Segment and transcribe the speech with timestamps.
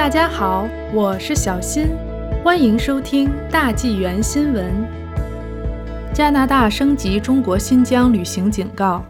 [0.00, 1.88] 大家好，我是小新，
[2.42, 4.72] 欢迎收听大纪元新闻。
[6.14, 9.04] 加拿大升级中国新疆旅行警告。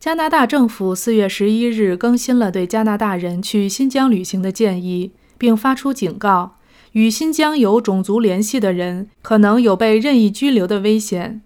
[0.00, 6.56] 加拿大政府四月十一日更新了对加拿大人去新疆旅行的建议，并发出警告：
[6.90, 11.42] 与新疆有种族联系的人可能有被任意拘留的危险。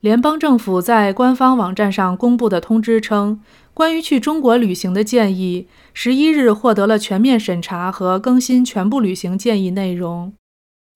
[0.00, 3.40] 联邦政府在官方网站上公布的通知称。
[3.74, 10.32] 关于去中国旅行的建议，十一日获得了全面审查和更新全部旅行建议内容。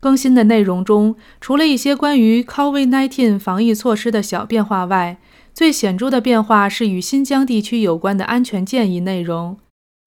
[0.01, 5.17] 更新的内容中，除了一些关于 COVID-19 防疫措施的小变化外，
[5.55, 9.57] 最显著的变化是与新疆地区有关的安全建议内容。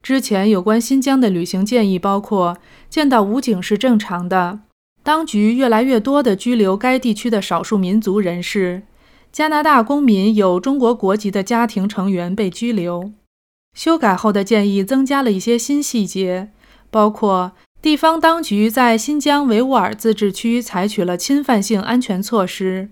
[0.04, 2.56] 之前有关新疆的旅行建议包括：
[2.88, 4.60] 见到武警是正常的；
[5.04, 8.84] 当局越来越多地拘留该地区的少数民族人士。
[9.32, 13.12] 加拿大公民有中国国籍的家庭成员被拘留。
[13.76, 16.50] 修改后的建议增加了一些新细节，
[16.90, 22.90] 包括地方当局在新疆维吾尔自治区采取了侵犯性安全措施，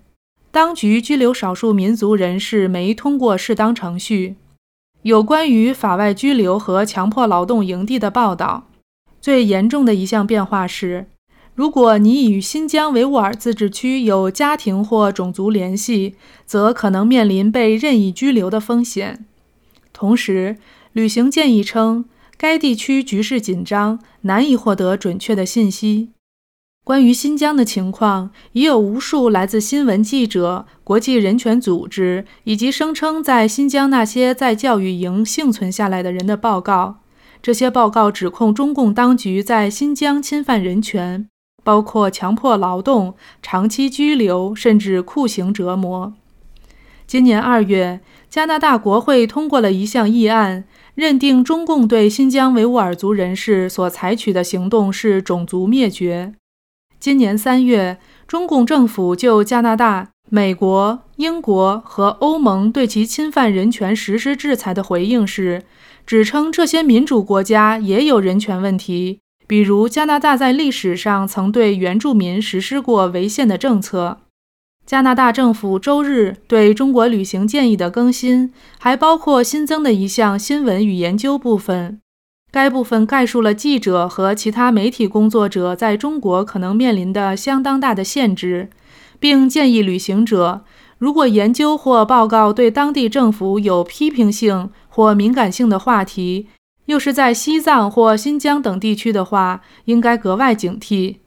[0.51, 4.35] 当局拘留少数民族人士没通过适当程序。
[5.01, 8.67] 有关于法外拘留和强迫劳动营地的报道。
[9.19, 11.07] 最严重的一项变化是。
[11.57, 16.13] 如果你与新疆维吾尔自治区有家庭或种族联系，
[16.45, 19.25] 则可能面临被任意拘留的风险。
[19.91, 20.57] 同时，
[20.93, 22.05] 旅行建议称，
[22.37, 26.09] 该地区局势紧张，难以获得准确的信息。
[26.83, 36.99] 关于新疆的情况，已有无数来自新闻记者、国际人权组织以及声称在新疆那些在教育营幸存下来的人的报告。
[37.41, 41.27] 这些报告指控中共当局在新疆侵犯人权。
[41.67, 46.13] 包括强迫劳动、长期拘留，甚至酷刑折磨。
[47.05, 50.63] 今年二月，加拿大国会通过了一项议案，
[50.95, 56.35] 认定中共对新疆维吾尔族人士所采取的行动是种族灭绝。
[57.01, 65.63] 今年三月，中共政府就加拿大、美国、英国和欧盟对其侵犯人权实施制裁的回应是，
[66.05, 69.19] 指称这些民主国家也有人权问题。
[69.47, 74.19] 比如，加拿大在历史上曾对原住民实施过违宪的政策。
[74.85, 81.99] 加拿大政府周日对中国旅行建议的更新，还包括新增的一项新闻与研究部分。
[82.51, 88.69] 该部分概述了记者和其他媒体工作者在中国可能面临的相当大的限制，
[89.19, 90.63] 并建议旅行者，
[90.97, 96.47] 如果研究或报告对当地政府有批评性或敏感性的话题。
[96.87, 101.17] 又是在西藏或新疆等地区的话，应该格外警惕。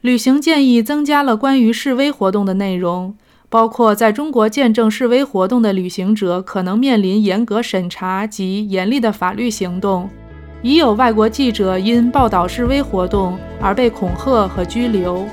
[0.00, 3.16] 旅行建议增加了关于示威活动的内容，
[3.48, 10.08] 包括在中国见证示威活动的旅行者可能面临严格审查及严厉的法律行动。
[10.62, 15.24] 已有外国记者因报道示威活动而被恐吓和拘留。